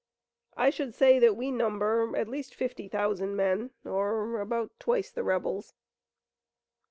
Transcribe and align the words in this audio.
I 0.57 0.71
should 0.71 0.95
say 0.95 1.19
that 1.19 1.35
we 1.37 1.51
number 1.51 2.17
at 2.17 2.27
least 2.27 2.55
fifty 2.55 2.87
thousand 2.87 3.35
men, 3.35 3.69
or 3.85 4.39
about 4.41 4.71
twice 4.79 5.11
the 5.11 5.23
rebels." 5.23 5.75